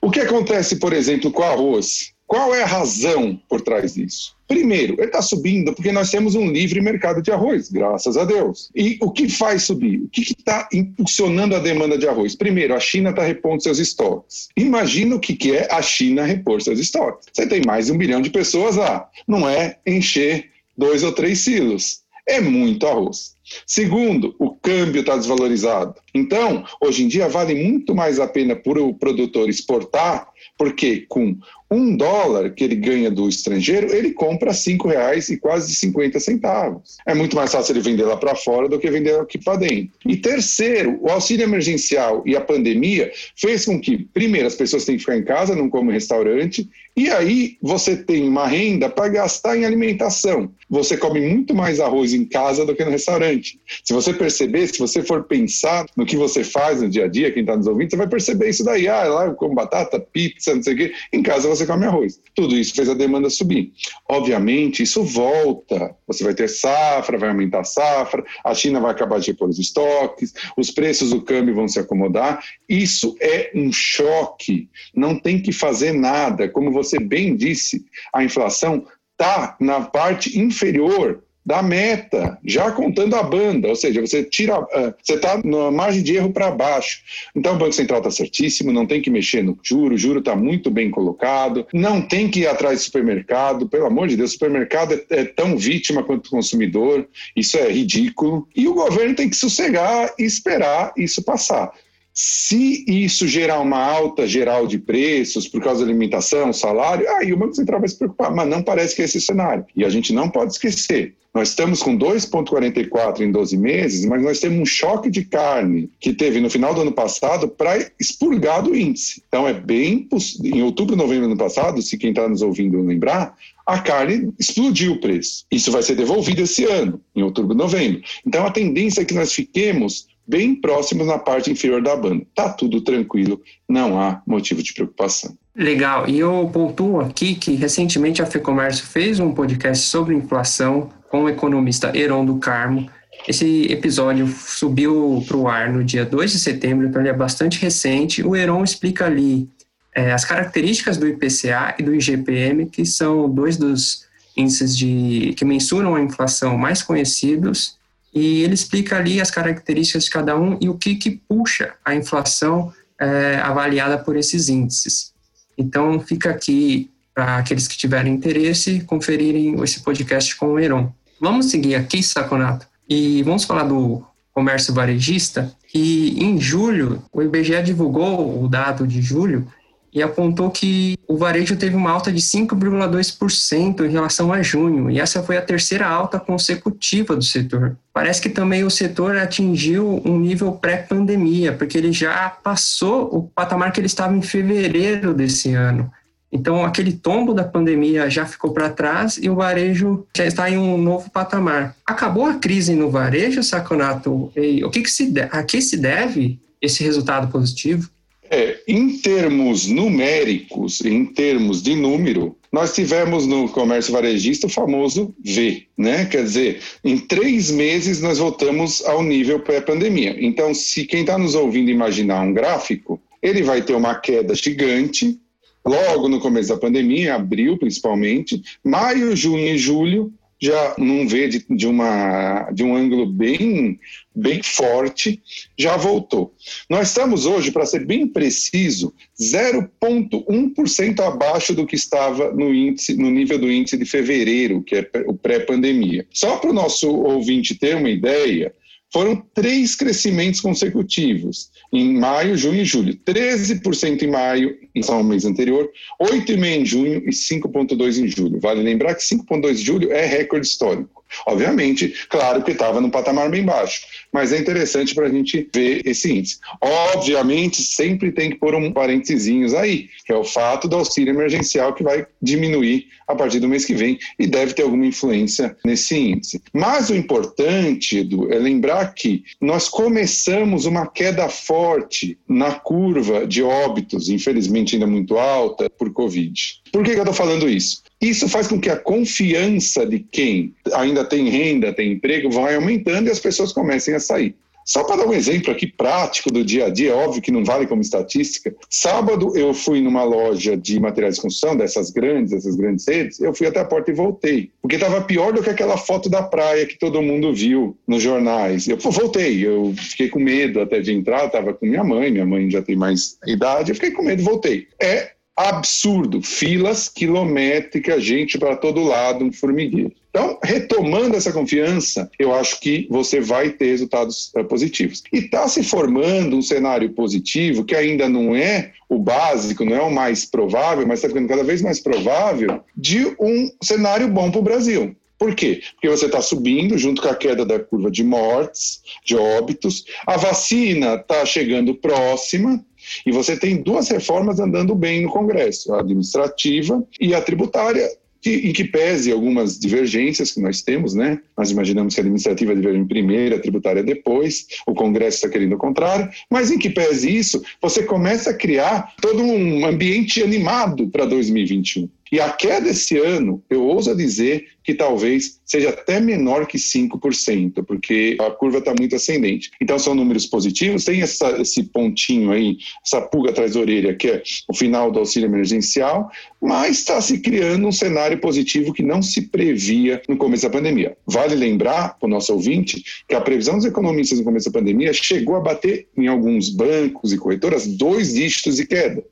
O 0.00 0.10
que 0.10 0.20
acontece, 0.20 0.76
por 0.76 0.92
exemplo, 0.92 1.30
com 1.30 1.42
arroz? 1.42 2.13
Qual 2.26 2.54
é 2.54 2.62
a 2.62 2.66
razão 2.66 3.40
por 3.48 3.60
trás 3.60 3.94
disso? 3.94 4.34
Primeiro, 4.48 4.94
ele 4.94 5.06
está 5.06 5.22
subindo 5.22 5.74
porque 5.74 5.92
nós 5.92 6.10
temos 6.10 6.34
um 6.34 6.50
livre 6.50 6.80
mercado 6.80 7.22
de 7.22 7.30
arroz, 7.30 7.70
graças 7.70 8.16
a 8.16 8.24
Deus. 8.24 8.70
E 8.74 8.98
o 9.00 9.10
que 9.10 9.28
faz 9.28 9.64
subir? 9.64 10.00
O 10.00 10.08
que 10.08 10.22
está 10.22 10.68
impulsionando 10.72 11.54
a 11.54 11.58
demanda 11.58 11.96
de 11.96 12.08
arroz? 12.08 12.34
Primeiro, 12.34 12.74
a 12.74 12.80
China 12.80 13.10
está 13.10 13.22
repondo 13.22 13.62
seus 13.62 13.78
estoques. 13.78 14.48
Imagina 14.56 15.16
o 15.16 15.20
que, 15.20 15.34
que 15.34 15.52
é 15.52 15.68
a 15.70 15.80
China 15.80 16.24
repor 16.24 16.60
seus 16.60 16.78
estoques. 16.78 17.28
Você 17.32 17.46
tem 17.46 17.62
mais 17.64 17.86
de 17.86 17.92
um 17.92 17.98
bilhão 17.98 18.20
de 18.20 18.30
pessoas 18.30 18.76
lá. 18.76 19.08
Não 19.26 19.48
é 19.48 19.78
encher 19.86 20.50
dois 20.76 21.02
ou 21.02 21.12
três 21.12 21.40
silos. 21.40 22.04
É 22.26 22.40
muito 22.40 22.86
arroz. 22.86 23.34
Segundo, 23.66 24.34
o 24.38 24.50
câmbio 24.50 25.00
está 25.00 25.16
desvalorizado. 25.16 25.94
Então, 26.14 26.64
hoje 26.80 27.04
em 27.04 27.08
dia, 27.08 27.28
vale 27.28 27.54
muito 27.54 27.94
mais 27.94 28.18
a 28.18 28.26
pena 28.26 28.56
para 28.56 28.82
o 28.82 28.94
produtor 28.94 29.48
exportar, 29.48 30.28
porque 30.56 31.04
com 31.08 31.36
um 31.70 31.96
dólar 31.96 32.50
que 32.50 32.62
ele 32.62 32.76
ganha 32.76 33.10
do 33.10 33.28
estrangeiro, 33.28 33.92
ele 33.92 34.12
compra 34.12 34.54
cinco 34.54 34.88
reais 34.88 35.28
e 35.28 35.36
quase 35.36 35.74
50 35.74 36.20
centavos. 36.20 36.96
É 37.06 37.14
muito 37.14 37.34
mais 37.34 37.50
fácil 37.50 37.72
ele 37.72 37.80
vender 37.80 38.04
lá 38.04 38.16
para 38.16 38.34
fora 38.34 38.68
do 38.68 38.78
que 38.78 38.90
vender 38.90 39.18
aqui 39.18 39.38
para 39.38 39.56
dentro. 39.58 39.90
E 40.06 40.16
terceiro, 40.16 40.98
o 41.00 41.10
auxílio 41.10 41.44
emergencial 41.44 42.22
e 42.24 42.36
a 42.36 42.40
pandemia 42.40 43.10
fez 43.36 43.64
com 43.64 43.80
que, 43.80 43.98
primeiro, 44.12 44.46
as 44.46 44.54
pessoas 44.54 44.84
têm 44.84 44.96
que 44.96 45.02
ficar 45.02 45.16
em 45.16 45.24
casa, 45.24 45.56
não 45.56 45.68
comem 45.68 45.92
restaurante, 45.92 46.68
e 46.96 47.10
aí 47.10 47.56
você 47.60 47.96
tem 47.96 48.28
uma 48.28 48.46
renda 48.46 48.88
para 48.88 49.08
gastar 49.08 49.56
em 49.56 49.64
alimentação. 49.64 50.50
Você 50.70 50.96
come 50.96 51.20
muito 51.20 51.52
mais 51.52 51.80
arroz 51.80 52.14
em 52.14 52.24
casa 52.24 52.64
do 52.64 52.74
que 52.74 52.84
no 52.84 52.90
restaurante. 52.90 53.58
Se 53.82 53.92
você 53.92 54.14
perceber, 54.14 54.68
se 54.68 54.78
você 54.78 55.02
for 55.02 55.24
pensar 55.24 55.86
no 55.96 56.06
que 56.06 56.16
você 56.16 56.44
faz 56.44 56.80
no 56.80 56.88
dia 56.88 57.06
a 57.06 57.08
dia, 57.08 57.32
quem 57.32 57.42
está 57.42 57.56
nos 57.56 57.66
ouvindo, 57.66 57.90
você 57.90 57.96
vai 57.96 58.08
perceber 58.08 58.50
isso 58.50 58.64
daí. 58.64 58.86
Ah, 58.86 59.04
lá 59.04 59.26
eu 59.26 59.34
como 59.34 59.54
batata, 59.54 59.98
pizza, 59.98 60.33
não 60.54 60.62
sei 60.62 60.74
o 60.74 60.76
quê. 60.76 60.92
Em 61.12 61.22
casa 61.22 61.48
você 61.48 61.66
come 61.66 61.86
arroz. 61.86 62.20
Tudo 62.34 62.56
isso 62.56 62.74
fez 62.74 62.88
a 62.88 62.94
demanda 62.94 63.30
subir. 63.30 63.72
Obviamente, 64.08 64.82
isso 64.82 65.02
volta. 65.02 65.96
Você 66.06 66.22
vai 66.22 66.34
ter 66.34 66.48
safra, 66.48 67.18
vai 67.18 67.30
aumentar 67.30 67.60
a 67.60 67.64
safra, 67.64 68.24
a 68.44 68.54
China 68.54 68.80
vai 68.80 68.90
acabar 68.90 69.18
de 69.20 69.30
repor 69.30 69.48
os 69.48 69.58
estoques, 69.58 70.32
os 70.56 70.70
preços 70.70 71.10
do 71.10 71.22
câmbio 71.22 71.54
vão 71.54 71.68
se 71.68 71.78
acomodar. 71.78 72.44
Isso 72.68 73.16
é 73.20 73.50
um 73.54 73.72
choque. 73.72 74.68
Não 74.94 75.18
tem 75.18 75.40
que 75.40 75.52
fazer 75.52 75.92
nada. 75.92 76.48
Como 76.48 76.70
você 76.70 76.98
bem 76.98 77.36
disse, 77.36 77.84
a 78.14 78.22
inflação 78.22 78.86
está 79.14 79.56
na 79.60 79.80
parte 79.80 80.38
inferior 80.38 81.23
da 81.44 81.62
meta, 81.62 82.38
já 82.44 82.70
contando 82.70 83.14
a 83.16 83.22
banda, 83.22 83.68
ou 83.68 83.76
seja, 83.76 84.00
você 84.00 84.24
tira, 84.24 84.60
uh, 84.60 84.94
você 85.02 85.14
está 85.14 85.40
na 85.44 85.70
margem 85.70 86.02
de 86.02 86.16
erro 86.16 86.32
para 86.32 86.50
baixo. 86.50 87.00
Então 87.34 87.54
o 87.54 87.58
Banco 87.58 87.72
Central 87.72 87.98
está 87.98 88.10
certíssimo, 88.10 88.72
não 88.72 88.86
tem 88.86 89.02
que 89.02 89.10
mexer 89.10 89.42
no 89.42 89.58
juro, 89.62 89.94
o 89.94 89.98
juro 89.98 90.20
está 90.20 90.34
muito 90.34 90.70
bem 90.70 90.90
colocado, 90.90 91.66
não 91.72 92.00
tem 92.00 92.30
que 92.30 92.40
ir 92.40 92.46
atrás 92.46 92.80
do 92.80 92.84
supermercado, 92.84 93.68
pelo 93.68 93.86
amor 93.86 94.08
de 94.08 94.16
Deus, 94.16 94.32
supermercado 94.32 94.94
é, 94.94 95.04
é 95.10 95.24
tão 95.24 95.56
vítima 95.56 96.02
quanto 96.02 96.26
o 96.26 96.30
consumidor, 96.30 97.06
isso 97.36 97.58
é 97.58 97.70
ridículo, 97.70 98.48
e 98.56 98.66
o 98.66 98.74
governo 98.74 99.14
tem 99.14 99.28
que 99.28 99.36
sossegar 99.36 100.14
e 100.18 100.24
esperar 100.24 100.92
isso 100.96 101.22
passar. 101.22 101.72
Se 102.14 102.84
isso 102.86 103.26
gerar 103.26 103.58
uma 103.58 103.78
alta 103.78 104.24
geral 104.26 104.68
de 104.68 104.78
preços 104.78 105.48
por 105.48 105.60
causa 105.60 105.84
da 105.84 105.90
alimentação, 105.90 106.52
salário, 106.52 107.08
aí 107.16 107.32
o 107.32 107.36
Banco 107.36 107.54
Central 107.54 107.80
vai 107.80 107.88
se 107.88 107.98
preocupar, 107.98 108.32
mas 108.32 108.48
não 108.48 108.62
parece 108.62 108.94
que 108.94 109.02
é 109.02 109.04
esse 109.04 109.20
cenário. 109.20 109.66
E 109.74 109.84
a 109.84 109.90
gente 109.90 110.12
não 110.12 110.30
pode 110.30 110.52
esquecer, 110.52 111.14
nós 111.34 111.48
estamos 111.48 111.82
com 111.82 111.98
2,44 111.98 113.20
em 113.20 113.32
12 113.32 113.56
meses, 113.56 114.04
mas 114.04 114.22
nós 114.22 114.38
temos 114.38 114.60
um 114.60 114.64
choque 114.64 115.10
de 115.10 115.24
carne 115.24 115.90
que 115.98 116.12
teve 116.12 116.40
no 116.40 116.48
final 116.48 116.72
do 116.72 116.82
ano 116.82 116.92
passado 116.92 117.48
para 117.48 117.90
expurgar 117.98 118.62
do 118.62 118.76
índice. 118.76 119.20
Então 119.26 119.48
é 119.48 119.52
bem 119.52 120.08
em 120.44 120.62
outubro, 120.62 120.94
novembro 120.94 121.26
do 121.26 121.32
ano 121.32 121.36
passado, 121.36 121.82
se 121.82 121.98
quem 121.98 122.10
está 122.10 122.28
nos 122.28 122.40
ouvindo 122.40 122.80
lembrar, 122.80 123.36
a 123.66 123.80
carne 123.80 124.32
explodiu 124.38 124.92
o 124.92 125.00
preço. 125.00 125.44
Isso 125.50 125.72
vai 125.72 125.82
ser 125.82 125.96
devolvido 125.96 126.42
esse 126.42 126.66
ano, 126.66 127.00
em 127.16 127.24
outubro, 127.24 127.52
novembro. 127.52 128.00
Então 128.24 128.46
a 128.46 128.50
tendência 128.52 129.02
é 129.02 129.04
que 129.04 129.14
nós 129.14 129.32
fiquemos 129.32 130.06
bem 130.26 130.54
próximos 130.54 131.06
na 131.06 131.18
parte 131.18 131.50
inferior 131.50 131.82
da 131.82 131.94
banda. 131.96 132.24
Tá 132.34 132.48
tudo 132.48 132.80
tranquilo, 132.80 133.40
não 133.68 134.00
há 134.00 134.22
motivo 134.26 134.62
de 134.62 134.72
preocupação. 134.72 135.36
Legal. 135.56 136.08
E 136.08 136.18
eu 136.18 136.50
pontuo 136.52 137.00
aqui 137.00 137.34
que 137.34 137.54
recentemente 137.54 138.20
a 138.20 138.26
FEComércio 138.26 138.84
fez 138.86 139.20
um 139.20 139.32
podcast 139.32 139.86
sobre 139.86 140.14
inflação 140.14 140.90
com 141.10 141.24
o 141.24 141.28
economista 141.28 141.96
Heron 141.96 142.24
do 142.24 142.36
Carmo. 142.38 142.90
Esse 143.28 143.70
episódio 143.70 144.26
subiu 144.26 145.24
para 145.26 145.36
o 145.36 145.48
ar 145.48 145.72
no 145.72 145.84
dia 145.84 146.04
2 146.04 146.32
de 146.32 146.38
setembro, 146.40 146.86
então 146.88 147.00
ele 147.00 147.08
é 147.08 147.14
bastante 147.14 147.60
recente. 147.60 148.22
O 148.22 148.34
Heron 148.34 148.64
explica 148.64 149.06
ali 149.06 149.48
é, 149.94 150.12
as 150.12 150.24
características 150.24 150.96
do 150.96 151.06
IPCA 151.06 151.76
e 151.78 151.82
do 151.82 151.94
IGPM, 151.94 152.66
que 152.66 152.84
são 152.84 153.30
dois 153.30 153.56
dos 153.56 154.04
índices 154.36 154.76
de, 154.76 155.34
que 155.36 155.44
mensuram 155.44 155.94
a 155.94 156.02
inflação 156.02 156.58
mais 156.58 156.82
conhecidos 156.82 157.76
e 158.14 158.42
ele 158.42 158.54
explica 158.54 158.96
ali 158.96 159.20
as 159.20 159.30
características 159.30 160.04
de 160.04 160.10
cada 160.10 160.38
um 160.38 160.56
e 160.60 160.68
o 160.68 160.78
que, 160.78 160.94
que 160.94 161.10
puxa 161.10 161.74
a 161.84 161.94
inflação 161.94 162.72
é, 163.00 163.36
avaliada 163.42 163.98
por 163.98 164.16
esses 164.16 164.48
índices. 164.48 165.12
Então, 165.58 165.98
fica 165.98 166.30
aqui 166.30 166.90
para 167.12 167.38
aqueles 167.38 167.66
que 167.66 167.76
tiverem 167.76 168.14
interesse 168.14 168.80
conferirem 168.80 169.60
esse 169.62 169.80
podcast 169.80 170.34
com 170.36 170.52
o 170.52 170.58
Heron. 170.58 170.92
Vamos 171.20 171.46
seguir 171.46 171.74
aqui, 171.74 172.02
Saconato, 172.02 172.66
e 172.88 173.22
vamos 173.22 173.44
falar 173.44 173.64
do 173.64 174.04
comércio 174.32 174.74
varejista, 174.74 175.52
que 175.68 176.16
em 176.18 176.40
julho, 176.40 177.02
o 177.12 177.22
IBGE 177.22 177.62
divulgou 177.62 178.42
o 178.42 178.48
dado 178.48 178.86
de 178.86 179.00
julho 179.00 179.46
e 179.94 180.02
apontou 180.02 180.50
que 180.50 180.98
o 181.06 181.16
varejo 181.16 181.56
teve 181.56 181.76
uma 181.76 181.92
alta 181.92 182.12
de 182.12 182.20
5,2% 182.20 183.86
em 183.86 183.90
relação 183.90 184.32
a 184.32 184.42
junho, 184.42 184.90
e 184.90 184.98
essa 184.98 185.22
foi 185.22 185.36
a 185.36 185.42
terceira 185.42 185.86
alta 185.86 186.18
consecutiva 186.18 187.14
do 187.14 187.22
setor. 187.22 187.76
Parece 187.92 188.20
que 188.20 188.28
também 188.28 188.64
o 188.64 188.70
setor 188.70 189.16
atingiu 189.16 190.02
um 190.04 190.18
nível 190.18 190.50
pré-pandemia, 190.52 191.52
porque 191.52 191.78
ele 191.78 191.92
já 191.92 192.28
passou 192.28 193.04
o 193.14 193.22
patamar 193.22 193.72
que 193.72 193.78
ele 193.78 193.86
estava 193.86 194.16
em 194.16 194.22
fevereiro 194.22 195.14
desse 195.14 195.54
ano. 195.54 195.88
Então, 196.32 196.64
aquele 196.64 196.92
tombo 196.92 197.32
da 197.32 197.44
pandemia 197.44 198.10
já 198.10 198.26
ficou 198.26 198.52
para 198.52 198.68
trás 198.68 199.16
e 199.22 199.30
o 199.30 199.36
varejo 199.36 200.04
já 200.16 200.26
está 200.26 200.50
em 200.50 200.58
um 200.58 200.76
novo 200.76 201.08
patamar. 201.08 201.76
Acabou 201.86 202.26
a 202.26 202.34
crise 202.34 202.74
no 202.74 202.90
varejo, 202.90 203.40
Saconato? 203.40 204.32
E 204.34 204.64
o 204.64 204.70
que, 204.70 204.82
que 204.82 204.90
se 204.90 205.14
a 205.30 205.44
que 205.44 205.62
se 205.62 205.76
deve 205.76 206.40
esse 206.60 206.82
resultado 206.82 207.30
positivo? 207.30 207.88
É, 208.30 208.60
em 208.66 208.98
termos 208.98 209.66
numéricos, 209.66 210.84
em 210.84 211.04
termos 211.04 211.62
de 211.62 211.76
número, 211.76 212.36
nós 212.50 212.74
tivemos 212.74 213.26
no 213.26 213.48
comércio 213.48 213.92
varejista 213.92 214.46
o 214.46 214.50
famoso 214.50 215.14
V, 215.22 215.66
né? 215.76 216.06
Quer 216.06 216.22
dizer, 216.22 216.60
em 216.82 216.96
três 216.98 217.50
meses 217.50 218.00
nós 218.00 218.18
voltamos 218.18 218.84
ao 218.84 219.02
nível 219.02 219.40
pré-pandemia. 219.40 220.16
Então, 220.18 220.54
se 220.54 220.84
quem 220.86 221.00
está 221.00 221.18
nos 221.18 221.34
ouvindo 221.34 221.70
imaginar 221.70 222.22
um 222.22 222.32
gráfico, 222.32 223.00
ele 223.22 223.42
vai 223.42 223.60
ter 223.60 223.74
uma 223.74 223.94
queda 223.94 224.34
gigante, 224.34 225.18
logo 225.64 226.08
no 226.08 226.20
começo 226.20 226.50
da 226.50 226.56
pandemia, 226.56 227.14
abril 227.14 227.58
principalmente, 227.58 228.40
maio, 228.62 229.16
junho 229.16 229.54
e 229.54 229.58
julho, 229.58 230.12
já 230.44 230.74
não 230.76 231.08
vê 231.08 231.26
de, 231.26 231.44
de, 231.48 231.66
uma, 231.66 232.50
de 232.52 232.62
um 232.62 232.76
ângulo 232.76 233.06
bem, 233.06 233.80
bem 234.14 234.42
forte, 234.42 235.22
já 235.58 235.74
voltou. 235.76 236.34
Nós 236.68 236.88
estamos 236.88 237.24
hoje, 237.24 237.50
para 237.50 237.64
ser 237.64 237.86
bem 237.86 238.06
preciso, 238.06 238.92
0,1% 239.18 241.00
abaixo 241.00 241.54
do 241.54 241.66
que 241.66 241.76
estava 241.76 242.30
no, 242.32 242.54
índice, 242.54 242.94
no 242.94 243.10
nível 243.10 243.38
do 243.38 243.50
índice 243.50 243.78
de 243.78 243.86
fevereiro, 243.86 244.62
que 244.62 244.76
é 244.76 244.90
o 245.06 245.14
pré-pandemia. 245.14 246.06
Só 246.12 246.36
para 246.36 246.50
o 246.50 246.54
nosso 246.54 246.90
ouvinte 246.90 247.54
ter 247.54 247.76
uma 247.76 247.88
ideia, 247.88 248.52
foram 248.94 249.20
três 249.34 249.74
crescimentos 249.74 250.40
consecutivos, 250.40 251.50
em 251.72 251.98
maio, 251.98 252.36
junho 252.36 252.60
e 252.60 252.64
julho. 252.64 252.96
13% 253.04 254.02
em 254.02 254.06
maio, 254.06 254.50
em 254.72 254.78
relação 254.78 254.98
ao 254.98 255.02
mês 255.02 255.24
anterior, 255.24 255.68
8,5% 256.00 256.60
em 256.60 256.64
junho 256.64 256.98
e 256.98 257.10
5,2% 257.10 258.04
em 258.04 258.06
julho. 258.06 258.38
Vale 258.40 258.62
lembrar 258.62 258.94
que 258.94 259.02
5,2% 259.02 259.50
em 259.50 259.56
julho 259.56 259.92
é 259.92 260.06
recorde 260.06 260.46
histórico. 260.46 261.03
Obviamente, 261.26 262.06
claro 262.08 262.42
que 262.42 262.52
estava 262.52 262.80
no 262.80 262.90
patamar 262.90 263.30
bem 263.30 263.44
baixo, 263.44 263.82
mas 264.12 264.32
é 264.32 264.38
interessante 264.38 264.94
para 264.94 265.06
a 265.06 265.10
gente 265.10 265.48
ver 265.54 265.82
esse 265.84 266.12
índice. 266.12 266.38
Obviamente, 266.60 267.62
sempre 267.62 268.12
tem 268.12 268.30
que 268.30 268.36
pôr 268.36 268.54
um 268.54 268.72
parênteses 268.72 269.54
aí, 269.54 269.88
que 270.04 270.12
é 270.12 270.16
o 270.16 270.24
fato 270.24 270.68
do 270.68 270.76
auxílio 270.76 271.12
emergencial 271.12 271.74
que 271.74 271.82
vai 271.82 272.06
diminuir 272.20 272.88
a 273.06 273.14
partir 273.14 273.40
do 273.40 273.48
mês 273.48 273.64
que 273.64 273.74
vem 273.74 273.98
e 274.18 274.26
deve 274.26 274.54
ter 274.54 274.62
alguma 274.62 274.86
influência 274.86 275.56
nesse 275.64 275.96
índice. 275.96 276.42
Mas 276.52 276.90
o 276.90 276.94
importante, 276.94 277.98
Edu, 277.98 278.32
é 278.32 278.38
lembrar 278.38 278.94
que 278.94 279.24
nós 279.40 279.68
começamos 279.68 280.66
uma 280.66 280.86
queda 280.86 281.28
forte 281.28 282.18
na 282.28 282.52
curva 282.52 283.26
de 283.26 283.42
óbitos, 283.42 284.08
infelizmente 284.08 284.74
ainda 284.74 284.86
muito 284.86 285.18
alta, 285.18 285.68
por 285.70 285.92
Covid. 285.92 286.62
Por 286.74 286.82
que, 286.82 286.90
que 286.90 286.96
eu 286.96 287.02
estou 287.02 287.14
falando 287.14 287.48
isso? 287.48 287.84
Isso 288.02 288.28
faz 288.28 288.48
com 288.48 288.60
que 288.60 288.68
a 288.68 288.76
confiança 288.76 289.86
de 289.86 290.00
quem 290.00 290.52
ainda 290.72 291.04
tem 291.04 291.28
renda, 291.28 291.72
tem 291.72 291.92
emprego, 291.92 292.28
vai 292.28 292.56
aumentando 292.56 293.06
e 293.06 293.12
as 293.12 293.20
pessoas 293.20 293.52
comecem 293.52 293.94
a 293.94 294.00
sair. 294.00 294.34
Só 294.66 294.82
para 294.82 294.96
dar 294.96 295.06
um 295.06 295.12
exemplo 295.12 295.52
aqui 295.52 295.68
prático 295.68 296.32
do 296.32 296.44
dia 296.44 296.66
a 296.66 296.70
dia, 296.70 296.96
óbvio 296.96 297.22
que 297.22 297.30
não 297.30 297.44
vale 297.44 297.68
como 297.68 297.80
estatística. 297.80 298.52
Sábado 298.68 299.36
eu 299.36 299.54
fui 299.54 299.80
numa 299.80 300.02
loja 300.02 300.56
de 300.56 300.80
materiais 300.80 301.14
de 301.14 301.20
construção, 301.20 301.56
dessas 301.56 301.92
grandes, 301.92 302.32
dessas 302.32 302.56
grandes 302.56 302.84
redes, 302.88 303.20
eu 303.20 303.32
fui 303.32 303.46
até 303.46 303.60
a 303.60 303.64
porta 303.64 303.92
e 303.92 303.94
voltei. 303.94 304.50
Porque 304.60 304.74
estava 304.74 305.00
pior 305.00 305.32
do 305.32 305.44
que 305.44 305.50
aquela 305.50 305.76
foto 305.76 306.08
da 306.08 306.24
praia 306.24 306.66
que 306.66 306.76
todo 306.76 307.00
mundo 307.00 307.32
viu 307.32 307.78
nos 307.86 308.02
jornais. 308.02 308.66
Eu 308.66 308.78
voltei, 308.78 309.46
eu 309.46 309.72
fiquei 309.76 310.08
com 310.08 310.18
medo 310.18 310.60
até 310.60 310.80
de 310.80 310.92
entrar, 310.92 311.26
estava 311.26 311.54
com 311.54 311.66
minha 311.66 311.84
mãe, 311.84 312.10
minha 312.10 312.26
mãe 312.26 312.50
já 312.50 312.62
tem 312.62 312.74
mais 312.74 313.16
idade, 313.24 313.70
eu 313.70 313.76
fiquei 313.76 313.92
com 313.92 314.02
medo 314.02 314.22
e 314.22 314.24
voltei. 314.24 314.66
É 314.82 315.14
absurdo, 315.36 316.22
filas 316.22 316.88
quilométricas, 316.88 318.02
gente 318.02 318.38
para 318.38 318.56
todo 318.56 318.84
lado, 318.84 319.24
um 319.24 319.32
formigueiro. 319.32 319.92
Então, 320.10 320.38
retomando 320.44 321.16
essa 321.16 321.32
confiança, 321.32 322.08
eu 322.20 322.32
acho 322.32 322.60
que 322.60 322.86
você 322.88 323.20
vai 323.20 323.50
ter 323.50 323.66
resultados 323.66 324.32
uh, 324.36 324.44
positivos. 324.44 325.02
E 325.12 325.18
está 325.18 325.48
se 325.48 325.64
formando 325.64 326.36
um 326.36 326.42
cenário 326.42 326.88
positivo 326.90 327.64
que 327.64 327.74
ainda 327.74 328.08
não 328.08 328.34
é 328.34 328.72
o 328.88 328.96
básico, 328.96 329.64
não 329.64 329.74
é 329.74 329.82
o 329.82 329.90
mais 329.90 330.24
provável, 330.24 330.86
mas 330.86 331.00
está 331.00 331.08
ficando 331.08 331.26
cada 331.26 331.42
vez 331.42 331.60
mais 331.60 331.80
provável 331.80 332.62
de 332.76 333.06
um 333.18 333.50
cenário 333.60 334.06
bom 334.06 334.30
para 334.30 334.40
o 334.40 334.44
Brasil. 334.44 334.94
Por 335.18 335.34
quê? 335.34 335.62
Porque 335.74 335.88
você 335.88 336.06
está 336.06 336.20
subindo 336.20 336.76
junto 336.76 337.00
com 337.00 337.08
a 337.08 337.14
queda 337.14 337.44
da 337.44 337.58
curva 337.58 337.90
de 337.90 338.04
mortes, 338.04 338.82
de 339.04 339.16
óbitos, 339.16 339.84
a 340.06 340.16
vacina 340.16 340.94
está 340.94 341.24
chegando 341.24 341.74
próxima, 341.74 342.64
e 343.04 343.12
você 343.12 343.36
tem 343.36 343.62
duas 343.62 343.88
reformas 343.88 344.40
andando 344.40 344.74
bem 344.74 345.02
no 345.02 345.10
Congresso, 345.10 345.72
a 345.74 345.80
administrativa 345.80 346.84
e 347.00 347.14
a 347.14 347.20
tributária, 347.20 347.88
que, 348.24 348.30
em 348.30 348.52
que 348.54 348.64
pese 348.64 349.12
algumas 349.12 349.58
divergências 349.58 350.32
que 350.32 350.40
nós 350.40 350.62
temos, 350.62 350.94
né? 350.94 351.20
Nós 351.36 351.50
imaginamos 351.50 351.94
que 351.94 352.00
a 352.00 352.02
administrativa 352.02 352.54
deveria 352.54 352.78
em 352.78 352.86
primeiro, 352.86 353.36
a 353.36 353.38
tributária 353.38 353.82
depois, 353.82 354.46
o 354.66 354.72
Congresso 354.72 355.16
está 355.16 355.28
querendo 355.28 355.56
o 355.56 355.58
contrário, 355.58 356.08
mas 356.30 356.50
em 356.50 356.58
que 356.58 356.70
pese 356.70 357.14
isso, 357.14 357.42
você 357.60 357.82
começa 357.82 358.30
a 358.30 358.34
criar 358.34 358.94
todo 358.98 359.22
um 359.22 359.66
ambiente 359.66 360.22
animado 360.22 360.88
para 360.88 361.04
2021. 361.04 361.86
E 362.12 362.20
a 362.20 362.30
queda 362.30 362.70
esse 362.70 362.98
ano, 362.98 363.42
eu 363.48 363.62
ouso 363.64 363.94
dizer 363.96 364.46
que 364.62 364.74
talvez 364.74 365.40
seja 365.44 365.68
até 365.68 366.00
menor 366.00 366.46
que 366.46 366.56
5%, 366.56 367.64
porque 367.66 368.16
a 368.18 368.30
curva 368.30 368.58
está 368.58 368.74
muito 368.76 368.96
ascendente. 368.96 369.50
Então 369.60 369.78
são 369.78 369.94
números 369.94 370.26
positivos, 370.26 370.84
tem 370.84 371.02
essa, 371.02 371.30
esse 371.40 371.64
pontinho 371.64 372.32
aí, 372.32 372.56
essa 372.84 373.00
pulga 373.02 373.30
atrás 373.30 373.52
da 373.52 373.60
orelha, 373.60 373.94
que 373.94 374.08
é 374.08 374.22
o 374.48 374.54
final 374.54 374.90
do 374.90 374.98
auxílio 374.98 375.28
emergencial, 375.28 376.10
mas 376.40 376.78
está 376.78 377.00
se 377.00 377.20
criando 377.20 377.66
um 377.66 377.72
cenário 377.72 378.18
positivo 378.18 378.72
que 378.72 378.82
não 378.82 379.02
se 379.02 379.22
previa 379.28 380.00
no 380.08 380.16
começo 380.16 380.44
da 380.44 380.50
pandemia. 380.50 380.96
Vale 381.06 381.34
lembrar, 381.34 381.98
para 381.98 382.06
o 382.06 382.10
nosso 382.10 382.32
ouvinte, 382.32 382.82
que 383.06 383.14
a 383.14 383.20
previsão 383.20 383.56
dos 383.56 383.66
economistas 383.66 384.18
no 384.18 384.24
começo 384.24 384.50
da 384.50 384.58
pandemia 384.58 384.92
chegou 384.92 385.36
a 385.36 385.40
bater 385.40 385.88
em 385.96 386.06
alguns 386.06 386.48
bancos 386.48 387.12
e 387.12 387.18
corretoras 387.18 387.66
dois 387.66 388.14
dígitos 388.14 388.56
de 388.56 388.66
queda. 388.66 389.04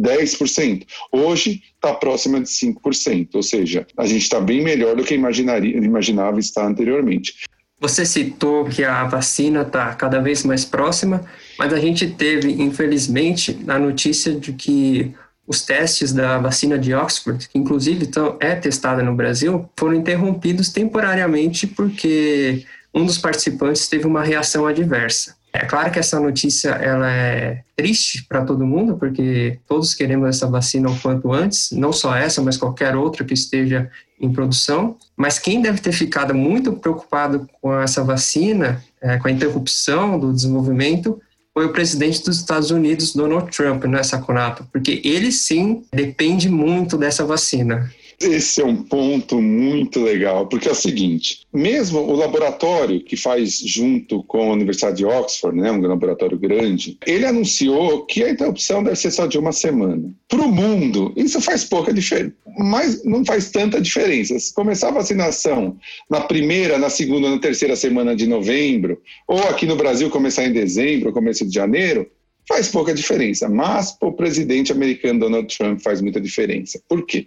10%. 0.00 0.86
Hoje 1.12 1.62
está 1.74 1.94
próxima 1.94 2.40
de 2.40 2.48
5%, 2.48 3.28
ou 3.34 3.42
seja, 3.42 3.86
a 3.96 4.06
gente 4.06 4.22
está 4.22 4.40
bem 4.40 4.62
melhor 4.62 4.96
do 4.96 5.04
que 5.04 5.14
imaginaria, 5.14 5.76
imaginava 5.76 6.38
estar 6.38 6.66
anteriormente. 6.66 7.34
Você 7.80 8.04
citou 8.04 8.64
que 8.64 8.84
a 8.84 9.04
vacina 9.04 9.62
está 9.62 9.94
cada 9.94 10.20
vez 10.20 10.42
mais 10.42 10.64
próxima, 10.64 11.24
mas 11.56 11.72
a 11.72 11.78
gente 11.78 12.08
teve, 12.08 12.50
infelizmente, 12.60 13.56
a 13.68 13.78
notícia 13.78 14.34
de 14.34 14.52
que 14.52 15.14
os 15.46 15.62
testes 15.62 16.12
da 16.12 16.38
vacina 16.38 16.78
de 16.78 16.92
Oxford, 16.92 17.48
que 17.48 17.56
inclusive 17.56 18.06
tão, 18.08 18.36
é 18.40 18.54
testada 18.54 19.02
no 19.02 19.14
Brasil, 19.14 19.68
foram 19.78 19.94
interrompidos 19.94 20.70
temporariamente 20.70 21.66
porque 21.66 22.66
um 22.92 23.06
dos 23.06 23.16
participantes 23.16 23.88
teve 23.88 24.06
uma 24.06 24.22
reação 24.22 24.66
adversa. 24.66 25.37
É 25.52 25.64
claro 25.64 25.90
que 25.90 25.98
essa 25.98 26.20
notícia 26.20 26.70
ela 26.70 27.10
é 27.10 27.62
triste 27.74 28.24
para 28.28 28.44
todo 28.44 28.66
mundo, 28.66 28.96
porque 28.96 29.58
todos 29.66 29.94
queremos 29.94 30.28
essa 30.28 30.46
vacina 30.46 30.90
o 30.90 30.98
quanto 31.00 31.32
antes, 31.32 31.70
não 31.72 31.92
só 31.92 32.14
essa, 32.14 32.42
mas 32.42 32.56
qualquer 32.56 32.94
outra 32.94 33.24
que 33.24 33.34
esteja 33.34 33.90
em 34.20 34.30
produção. 34.30 34.96
Mas 35.16 35.38
quem 35.38 35.62
deve 35.62 35.80
ter 35.80 35.92
ficado 35.92 36.34
muito 36.34 36.72
preocupado 36.72 37.48
com 37.60 37.74
essa 37.80 38.04
vacina, 38.04 38.82
é, 39.00 39.16
com 39.16 39.28
a 39.28 39.30
interrupção 39.30 40.18
do 40.18 40.32
desenvolvimento, 40.32 41.20
foi 41.54 41.66
o 41.66 41.72
presidente 41.72 42.22
dos 42.22 42.36
Estados 42.36 42.70
Unidos, 42.70 43.12
Donald 43.12 43.50
Trump, 43.50 43.84
né, 43.84 44.00
Conato, 44.24 44.64
porque 44.70 45.00
ele 45.04 45.32
sim 45.32 45.82
depende 45.92 46.48
muito 46.48 46.96
dessa 46.96 47.24
vacina. 47.24 47.90
Esse 48.20 48.60
é 48.60 48.64
um 48.64 48.82
ponto 48.82 49.40
muito 49.40 50.00
legal, 50.00 50.46
porque 50.48 50.68
é 50.68 50.72
o 50.72 50.74
seguinte: 50.74 51.46
mesmo 51.54 52.00
o 52.00 52.16
laboratório 52.16 53.00
que 53.00 53.16
faz 53.16 53.60
junto 53.60 54.24
com 54.24 54.50
a 54.50 54.52
Universidade 54.52 54.96
de 54.96 55.04
Oxford, 55.04 55.56
né, 55.56 55.70
um 55.70 55.80
laboratório 55.80 56.36
grande, 56.36 56.98
ele 57.06 57.24
anunciou 57.24 58.04
que 58.06 58.24
a 58.24 58.30
interrupção 58.30 58.82
deve 58.82 58.96
ser 58.96 59.12
só 59.12 59.26
de 59.26 59.38
uma 59.38 59.52
semana. 59.52 60.12
Para 60.26 60.42
o 60.42 60.50
mundo, 60.50 61.12
isso 61.16 61.40
faz 61.40 61.64
pouca 61.64 61.92
diferença, 61.92 62.34
mas 62.58 63.04
não 63.04 63.24
faz 63.24 63.50
tanta 63.50 63.80
diferença. 63.80 64.36
Se 64.38 64.52
começar 64.52 64.88
a 64.88 64.92
vacinação 64.92 65.76
na 66.10 66.20
primeira, 66.20 66.76
na 66.76 66.90
segunda, 66.90 67.30
na 67.30 67.38
terceira 67.38 67.76
semana 67.76 68.16
de 68.16 68.26
novembro, 68.26 69.00
ou 69.28 69.38
aqui 69.44 69.64
no 69.64 69.76
Brasil 69.76 70.10
começar 70.10 70.44
em 70.44 70.52
dezembro, 70.52 71.12
começo 71.12 71.46
de 71.46 71.54
janeiro, 71.54 72.10
faz 72.48 72.68
pouca 72.68 72.94
diferença, 72.94 73.46
mas 73.46 73.92
para 73.92 74.08
o 74.08 74.12
presidente 74.12 74.72
americano 74.72 75.20
Donald 75.20 75.54
Trump 75.54 75.80
faz 75.80 76.00
muita 76.00 76.18
diferença. 76.18 76.80
Por 76.88 77.04
quê? 77.04 77.26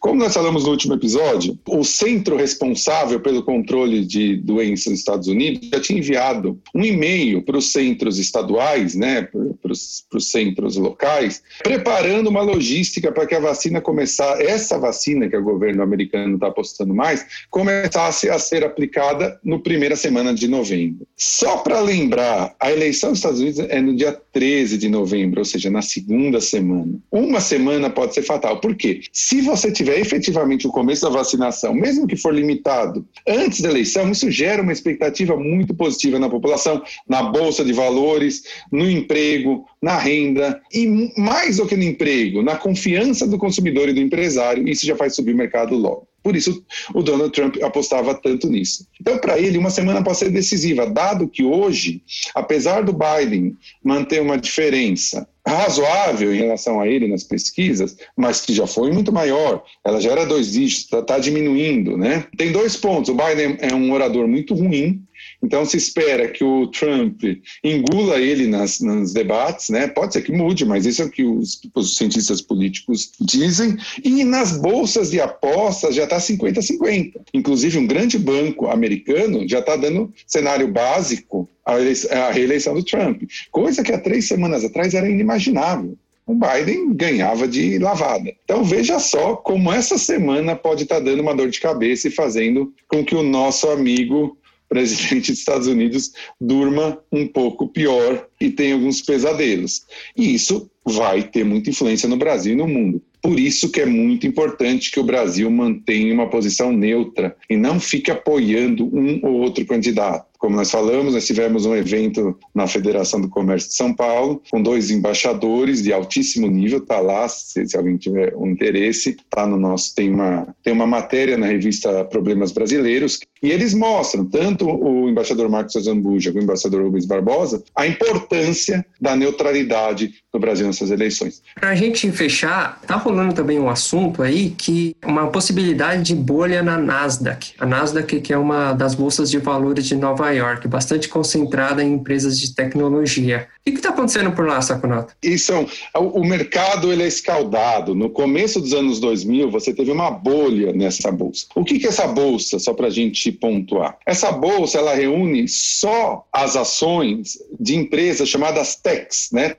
Como 0.00 0.18
nós 0.18 0.32
falamos 0.32 0.64
no 0.64 0.70
último 0.70 0.94
episódio, 0.94 1.58
o 1.68 1.84
centro 1.84 2.34
responsável 2.34 3.20
pelo 3.20 3.42
controle 3.42 4.06
de 4.06 4.36
doenças 4.36 4.86
nos 4.86 5.00
Estados 5.00 5.28
Unidos 5.28 5.68
já 5.70 5.80
tinha 5.80 5.98
enviado 5.98 6.58
um 6.74 6.82
e-mail 6.82 7.42
para 7.42 7.58
os 7.58 7.72
centros 7.72 8.18
estaduais, 8.18 8.94
né, 8.94 9.22
para 9.22 9.72
os 9.72 10.30
centros 10.30 10.76
locais, 10.76 11.42
preparando 11.62 12.30
uma 12.30 12.40
logística 12.40 13.12
para 13.12 13.26
que 13.26 13.34
a 13.34 13.40
vacina 13.40 13.82
começar, 13.82 14.40
essa 14.40 14.78
vacina 14.78 15.28
que 15.28 15.36
o 15.36 15.42
governo 15.42 15.82
americano 15.82 16.36
está 16.36 16.46
apostando 16.46 16.94
mais, 16.94 17.26
começasse 17.50 18.30
a 18.30 18.38
ser 18.38 18.64
aplicada 18.64 19.38
no 19.44 19.60
primeira 19.60 19.94
semana 19.94 20.32
de 20.32 20.48
novembro. 20.48 21.06
Só 21.16 21.58
para 21.58 21.80
lembrar, 21.80 22.54
a 22.58 22.72
eleição 22.72 23.10
dos 23.10 23.18
Estados 23.18 23.40
Unidos 23.40 23.60
é 23.68 23.80
no 23.82 23.94
dia 23.94 24.18
13 24.32 24.53
13 24.54 24.78
de 24.78 24.88
novembro, 24.88 25.40
ou 25.40 25.44
seja, 25.44 25.68
na 25.68 25.82
segunda 25.82 26.40
semana. 26.40 27.00
Uma 27.10 27.40
semana 27.40 27.90
pode 27.90 28.14
ser 28.14 28.22
fatal. 28.22 28.60
Por 28.60 28.76
quê? 28.76 29.00
Se 29.12 29.40
você 29.40 29.72
tiver 29.72 29.98
efetivamente 29.98 30.64
o 30.64 30.70
começo 30.70 31.02
da 31.02 31.08
vacinação, 31.08 31.74
mesmo 31.74 32.06
que 32.06 32.16
for 32.16 32.32
limitado, 32.32 33.04
antes 33.26 33.60
da 33.60 33.68
eleição, 33.68 34.08
isso 34.12 34.30
gera 34.30 34.62
uma 34.62 34.72
expectativa 34.72 35.36
muito 35.36 35.74
positiva 35.74 36.20
na 36.20 36.28
população, 36.28 36.80
na 37.08 37.24
bolsa 37.24 37.64
de 37.64 37.72
valores, 37.72 38.44
no 38.70 38.88
emprego, 38.88 39.66
na 39.82 39.98
renda 39.98 40.60
e 40.72 40.86
mais 41.18 41.56
do 41.56 41.66
que 41.66 41.76
no 41.76 41.82
emprego, 41.82 42.40
na 42.40 42.56
confiança 42.56 43.26
do 43.26 43.36
consumidor 43.36 43.88
e 43.88 43.92
do 43.92 44.00
empresário. 44.00 44.68
Isso 44.68 44.86
já 44.86 44.94
faz 44.94 45.16
subir 45.16 45.34
o 45.34 45.36
mercado 45.36 45.74
logo. 45.74 46.06
Por 46.24 46.34
isso, 46.34 46.64
o 46.94 47.02
Donald 47.02 47.30
Trump 47.32 47.62
apostava 47.62 48.14
tanto 48.14 48.48
nisso. 48.48 48.86
Então, 48.98 49.18
para 49.18 49.38
ele, 49.38 49.58
uma 49.58 49.68
semana 49.68 50.02
pode 50.02 50.16
ser 50.16 50.30
decisiva, 50.30 50.86
dado 50.86 51.28
que 51.28 51.44
hoje, 51.44 52.02
apesar 52.34 52.82
do 52.82 52.94
Biden 52.94 53.54
manter 53.84 54.22
uma 54.22 54.38
diferença 54.38 55.28
razoável 55.46 56.34
em 56.34 56.38
relação 56.38 56.80
a 56.80 56.88
ele 56.88 57.06
nas 57.06 57.22
pesquisas, 57.22 57.94
mas 58.16 58.40
que 58.40 58.54
já 58.54 58.66
foi 58.66 58.90
muito 58.90 59.12
maior. 59.12 59.62
Ela 59.84 60.00
já 60.00 60.12
era 60.12 60.24
dois 60.24 60.52
dígitos, 60.52 60.84
está 60.84 61.02
tá 61.02 61.18
diminuindo, 61.18 61.98
né? 61.98 62.26
Tem 62.38 62.50
dois 62.50 62.74
pontos. 62.74 63.10
O 63.10 63.14
Biden 63.14 63.58
é 63.60 63.74
um 63.74 63.92
orador 63.92 64.26
muito 64.26 64.54
ruim, 64.54 65.02
então 65.44 65.64
se 65.64 65.76
espera 65.76 66.28
que 66.28 66.42
o 66.42 66.66
Trump 66.68 67.22
engula 67.62 68.18
ele 68.18 68.46
nas, 68.46 68.80
nos 68.80 69.12
debates, 69.12 69.68
né? 69.68 69.86
Pode 69.86 70.14
ser 70.14 70.22
que 70.22 70.32
mude, 70.32 70.64
mas 70.64 70.86
isso 70.86 71.02
é 71.02 71.04
o 71.04 71.10
que 71.10 71.24
os, 71.24 71.60
os 71.74 71.96
cientistas 71.96 72.40
políticos 72.40 73.12
dizem. 73.20 73.76
E 74.02 74.24
nas 74.24 74.56
bolsas 74.56 75.10
de 75.10 75.20
apostas 75.20 75.94
já 75.94 76.04
está 76.04 76.16
50-50. 76.16 77.20
Inclusive 77.34 77.78
um 77.78 77.86
grande 77.86 78.18
banco 78.18 78.68
americano 78.68 79.46
já 79.46 79.58
está 79.58 79.76
dando 79.76 80.12
cenário 80.26 80.68
básico 80.68 81.48
à 81.64 82.30
reeleição 82.30 82.74
do 82.74 82.82
Trump, 82.82 83.22
coisa 83.50 83.82
que 83.82 83.92
há 83.92 83.98
três 83.98 84.28
semanas 84.28 84.64
atrás 84.64 84.94
era 84.94 85.08
inimaginável. 85.08 85.96
o 86.26 86.34
Biden 86.34 86.94
ganhava 86.94 87.46
de 87.46 87.78
lavada. 87.78 88.34
Então 88.44 88.64
veja 88.64 88.98
só 88.98 89.36
como 89.36 89.72
essa 89.72 89.98
semana 89.98 90.56
pode 90.56 90.84
estar 90.84 90.96
tá 90.96 91.00
dando 91.00 91.20
uma 91.20 91.34
dor 91.34 91.48
de 91.48 91.60
cabeça 91.60 92.08
e 92.08 92.10
fazendo 92.10 92.72
com 92.88 93.04
que 93.04 93.14
o 93.14 93.22
nosso 93.22 93.68
amigo 93.68 94.36
presidente 94.68 95.30
dos 95.30 95.40
Estados 95.40 95.66
Unidos 95.66 96.12
durma 96.40 96.98
um 97.12 97.26
pouco 97.26 97.68
pior 97.68 98.26
e 98.40 98.50
tenha 98.50 98.74
alguns 98.74 99.00
pesadelos. 99.00 99.86
E 100.16 100.34
isso 100.34 100.70
vai 100.84 101.22
ter 101.22 101.44
muita 101.44 101.70
influência 101.70 102.08
no 102.08 102.16
Brasil 102.16 102.52
e 102.52 102.56
no 102.56 102.68
mundo. 102.68 103.02
Por 103.22 103.40
isso 103.40 103.70
que 103.70 103.80
é 103.80 103.86
muito 103.86 104.26
importante 104.26 104.90
que 104.90 105.00
o 105.00 105.04
Brasil 105.04 105.50
mantenha 105.50 106.12
uma 106.12 106.28
posição 106.28 106.70
neutra 106.70 107.34
e 107.48 107.56
não 107.56 107.80
fique 107.80 108.10
apoiando 108.10 108.84
um 108.84 109.18
ou 109.22 109.40
outro 109.40 109.64
candidato. 109.64 110.26
Como 110.44 110.56
nós 110.56 110.70
falamos, 110.70 111.14
nós 111.14 111.26
tivemos 111.26 111.64
um 111.64 111.74
evento 111.74 112.38
na 112.54 112.66
Federação 112.66 113.18
do 113.18 113.30
Comércio 113.30 113.70
de 113.70 113.76
São 113.76 113.94
Paulo, 113.94 114.42
com 114.50 114.60
dois 114.60 114.90
embaixadores 114.90 115.82
de 115.82 115.90
altíssimo 115.90 116.46
nível, 116.48 116.80
está 116.80 117.00
lá, 117.00 117.26
se, 117.26 117.66
se, 117.66 117.74
alguém 117.74 117.96
tiver 117.96 118.36
um 118.36 118.50
interesse, 118.50 119.16
tá 119.30 119.46
no 119.46 119.58
nosso, 119.58 119.94
tem 119.94 120.12
uma, 120.12 120.54
tem 120.62 120.74
uma 120.74 120.86
matéria 120.86 121.38
na 121.38 121.46
revista 121.46 122.04
Problemas 122.04 122.52
Brasileiros, 122.52 123.20
e 123.42 123.50
eles 123.50 123.72
mostram, 123.72 124.26
tanto 124.26 124.68
o 124.68 125.08
embaixador 125.08 125.48
Marcos 125.48 125.76
Azambuja 125.76 126.30
como 126.30 126.42
o 126.42 126.44
embaixador 126.44 126.82
Rubens 126.82 127.06
Barbosa, 127.06 127.64
a 127.74 127.86
importância 127.86 128.84
da 129.00 129.16
neutralidade 129.16 130.12
no 130.34 130.40
Brasil 130.40 130.66
nessas 130.66 130.90
eleições. 130.90 131.40
Para 131.54 131.70
a 131.70 131.74
gente 131.76 132.10
fechar, 132.10 132.80
está 132.82 132.96
rolando 132.96 133.32
também 133.32 133.58
um 133.58 133.70
assunto 133.70 134.20
aí 134.20 134.50
que 134.50 134.96
uma 135.06 135.28
possibilidade 135.28 136.02
de 136.02 136.14
bolha 136.14 136.62
na 136.62 136.76
Nasdaq. 136.76 137.52
A 137.58 137.64
Nasdaq 137.64 138.20
que 138.20 138.32
é 138.32 138.36
uma 138.36 138.72
das 138.72 138.94
bolsas 138.96 139.30
de 139.30 139.38
valores 139.38 139.86
de 139.86 139.94
Nova 139.94 140.30
York, 140.32 140.66
bastante 140.66 141.08
concentrada 141.08 141.82
em 141.82 141.94
empresas 141.94 142.38
de 142.38 142.54
tecnologia. 142.54 143.46
O 143.66 143.70
que 143.70 143.78
está 143.78 143.90
acontecendo 143.90 144.32
por 144.32 144.46
lá, 144.46 144.60
Saconato? 144.60 145.14
Isso, 145.22 145.52
o 145.94 146.22
mercado 146.22 146.92
ele 146.92 147.02
é 147.02 147.06
escaldado. 147.06 147.94
No 147.94 148.10
começo 148.10 148.60
dos 148.60 148.74
anos 148.74 149.00
2000, 149.00 149.50
você 149.50 149.72
teve 149.72 149.90
uma 149.90 150.10
bolha 150.10 150.72
nessa 150.72 151.10
bolsa. 151.10 151.46
O 151.54 151.64
que, 151.64 151.78
que 151.78 151.86
é 151.86 151.88
essa 151.88 152.06
bolsa, 152.06 152.58
só 152.58 152.74
para 152.74 152.88
a 152.88 152.90
gente 152.90 153.32
pontuar? 153.32 153.96
Essa 154.04 154.30
bolsa 154.32 154.78
ela 154.78 154.94
reúne 154.94 155.48
só 155.48 156.26
as 156.30 156.56
ações 156.56 157.38
de 157.58 157.74
empresas 157.76 158.28
chamadas 158.28 158.76
techs, 158.76 159.30
né, 159.32 159.50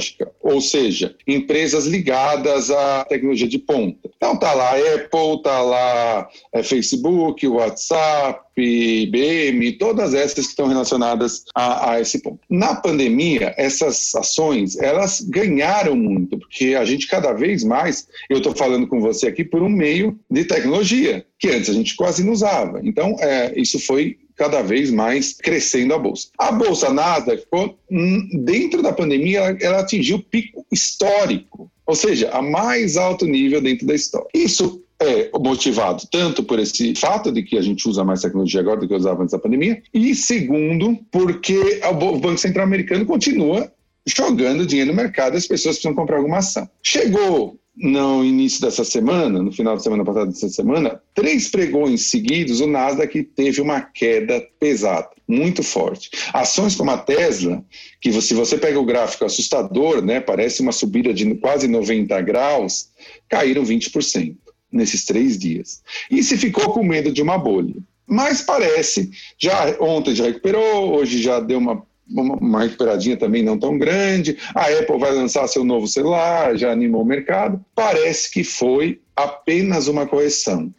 tecnológica, 0.00 0.32
ou 0.40 0.60
seja, 0.60 1.14
empresas 1.26 1.86
ligadas 1.86 2.70
à 2.70 3.04
tecnologia 3.04 3.46
de 3.48 3.58
ponta. 3.58 4.10
Então 4.16 4.36
tá 4.36 4.52
lá 4.54 4.72
Apple, 4.76 5.42
tá 5.42 5.60
lá 5.60 6.28
é, 6.52 6.62
Facebook, 6.62 7.46
WhatsApp, 7.46 8.40
IBM, 8.60 9.72
todas 9.72 10.14
essas 10.14 10.44
que 10.44 10.50
estão 10.50 10.68
relacionadas 10.68 11.44
a, 11.54 11.92
a, 11.92 12.00
esse 12.00 12.20
ponto. 12.20 12.40
Na 12.48 12.74
pandemia, 12.74 13.54
essas 13.56 14.14
ações, 14.14 14.78
elas 14.78 15.20
ganharam 15.20 15.96
muito, 15.96 16.38
porque 16.38 16.74
a 16.74 16.84
gente 16.84 17.06
cada 17.06 17.32
vez 17.32 17.64
mais, 17.64 18.06
eu 18.28 18.38
estou 18.38 18.54
falando 18.54 18.86
com 18.86 19.00
você 19.00 19.26
aqui 19.26 19.44
por 19.44 19.62
um 19.62 19.68
meio 19.68 20.18
de 20.30 20.44
tecnologia, 20.44 21.24
que 21.38 21.48
antes 21.48 21.70
a 21.70 21.74
gente 21.74 21.96
quase 21.96 22.24
não 22.24 22.32
usava. 22.32 22.80
Então, 22.82 23.16
é, 23.20 23.52
isso 23.58 23.78
foi 23.78 24.18
cada 24.36 24.62
vez 24.62 24.90
mais 24.90 25.34
crescendo 25.34 25.92
a 25.92 25.98
bolsa. 25.98 26.28
A 26.38 26.50
bolsa 26.50 26.90
Nasdaq 26.90 27.44
hum, 27.90 28.42
dentro 28.42 28.82
da 28.82 28.90
pandemia, 28.90 29.40
ela, 29.40 29.58
ela 29.60 29.80
atingiu 29.80 30.16
o 30.16 30.22
pico 30.22 30.64
histórico, 30.72 31.70
ou 31.86 31.94
seja, 31.94 32.30
a 32.30 32.40
mais 32.40 32.96
alto 32.96 33.26
nível 33.26 33.60
dentro 33.60 33.86
da 33.86 33.94
história. 33.94 34.28
Isso 34.32 34.82
é 35.00 35.30
motivado 35.38 36.06
tanto 36.10 36.42
por 36.42 36.58
esse 36.58 36.94
fato 36.94 37.32
de 37.32 37.42
que 37.42 37.56
a 37.56 37.62
gente 37.62 37.88
usa 37.88 38.04
mais 38.04 38.20
tecnologia 38.20 38.60
agora 38.60 38.80
do 38.80 38.86
que 38.86 38.94
usava 38.94 39.22
antes 39.22 39.32
da 39.32 39.38
pandemia, 39.38 39.82
e 39.94 40.14
segundo, 40.14 40.98
porque 41.10 41.80
o 41.88 42.18
Banco 42.18 42.38
Central 42.38 42.66
Americano 42.66 43.06
continua 43.06 43.72
jogando 44.06 44.66
dinheiro 44.66 44.90
no 44.90 44.96
mercado 44.96 45.36
as 45.36 45.46
pessoas 45.46 45.76
precisam 45.76 45.94
comprar 45.94 46.18
alguma 46.18 46.38
ação. 46.38 46.68
Chegou 46.82 47.58
no 47.76 48.24
início 48.24 48.60
dessa 48.60 48.84
semana, 48.84 49.42
no 49.42 49.52
final 49.52 49.74
da 49.74 49.82
semana 49.82 50.04
passada 50.04 50.26
dessa 50.26 50.48
semana, 50.50 51.00
três 51.14 51.48
pregões 51.48 52.10
seguidos, 52.10 52.60
o 52.60 52.66
Nasdaq 52.66 53.22
teve 53.22 53.60
uma 53.60 53.80
queda 53.80 54.44
pesada, 54.58 55.08
muito 55.26 55.62
forte. 55.62 56.10
Ações 56.32 56.74
como 56.74 56.90
a 56.90 56.98
Tesla, 56.98 57.64
que 58.00 58.12
se 58.20 58.34
você 58.34 58.58
pega 58.58 58.78
o 58.78 58.84
gráfico 58.84 59.24
assustador, 59.24 60.02
né, 60.02 60.20
parece 60.20 60.60
uma 60.60 60.72
subida 60.72 61.14
de 61.14 61.34
quase 61.36 61.68
90 61.68 62.20
graus, 62.20 62.90
caíram 63.28 63.62
20% 63.62 64.36
nesses 64.72 65.04
três 65.04 65.38
dias. 65.38 65.82
E 66.10 66.22
se 66.22 66.36
ficou 66.36 66.72
com 66.72 66.82
medo 66.82 67.12
de 67.12 67.22
uma 67.22 67.38
bolha. 67.38 67.74
Mas 68.06 68.42
parece, 68.42 69.10
já 69.38 69.76
ontem 69.80 70.14
já 70.14 70.24
recuperou, 70.24 70.96
hoje 70.96 71.22
já 71.22 71.38
deu 71.38 71.58
uma, 71.58 71.82
uma, 72.08 72.34
uma 72.36 72.62
recuperadinha 72.62 73.16
também 73.16 73.42
não 73.42 73.58
tão 73.58 73.78
grande. 73.78 74.36
A 74.54 74.66
Apple 74.66 74.98
vai 74.98 75.12
lançar 75.12 75.46
seu 75.46 75.64
novo 75.64 75.86
celular, 75.86 76.56
já 76.56 76.72
animou 76.72 77.02
o 77.02 77.06
mercado. 77.06 77.64
Parece 77.74 78.30
que 78.30 78.42
foi 78.42 79.00
apenas 79.14 79.86
uma 79.86 80.06
correção 80.06 80.72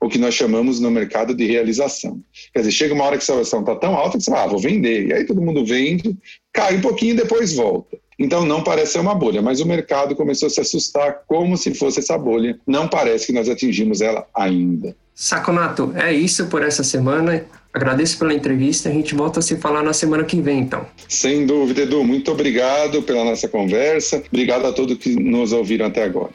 o 0.00 0.08
que 0.08 0.18
nós 0.18 0.34
chamamos 0.34 0.78
no 0.80 0.90
mercado 0.90 1.34
de 1.34 1.44
realização. 1.44 2.20
Quer 2.52 2.60
dizer, 2.60 2.72
chega 2.72 2.94
uma 2.94 3.04
hora 3.04 3.18
que 3.18 3.30
a 3.30 3.40
ação 3.40 3.60
está 3.60 3.74
tão 3.74 3.94
alta 3.94 4.16
que 4.16 4.24
você 4.24 4.30
fala, 4.30 4.44
ah, 4.44 4.48
vou 4.48 4.58
vender. 4.58 5.08
E 5.08 5.12
aí 5.12 5.24
todo 5.24 5.42
mundo 5.42 5.64
vende, 5.64 6.16
cai 6.52 6.76
um 6.76 6.80
pouquinho 6.80 7.14
e 7.14 7.16
depois 7.16 7.54
volta. 7.54 7.98
Então 8.18 8.44
não 8.44 8.62
parece 8.62 8.92
ser 8.92 9.00
uma 9.00 9.14
bolha, 9.14 9.40
mas 9.40 9.60
o 9.60 9.66
mercado 9.66 10.16
começou 10.16 10.48
a 10.48 10.50
se 10.50 10.60
assustar 10.60 11.20
como 11.26 11.56
se 11.56 11.72
fosse 11.74 12.00
essa 12.00 12.18
bolha. 12.18 12.58
Não 12.66 12.88
parece 12.88 13.26
que 13.26 13.32
nós 13.32 13.48
atingimos 13.48 14.00
ela 14.00 14.26
ainda. 14.34 14.96
Saconato, 15.14 15.92
é 15.96 16.12
isso 16.12 16.46
por 16.46 16.62
essa 16.62 16.82
semana. 16.82 17.44
Agradeço 17.72 18.18
pela 18.18 18.32
entrevista. 18.32 18.88
A 18.88 18.92
gente 18.92 19.14
volta 19.14 19.40
a 19.40 19.42
se 19.42 19.56
falar 19.56 19.82
na 19.82 19.92
semana 19.92 20.24
que 20.24 20.40
vem, 20.40 20.60
então. 20.60 20.86
Sem 21.08 21.46
dúvida, 21.46 21.82
Edu. 21.82 22.02
Muito 22.02 22.30
obrigado 22.32 23.02
pela 23.02 23.24
nossa 23.24 23.46
conversa. 23.48 24.22
Obrigado 24.28 24.66
a 24.66 24.72
todos 24.72 24.96
que 24.98 25.14
nos 25.14 25.52
ouviram 25.52 25.86
até 25.86 26.02
agora. 26.02 26.30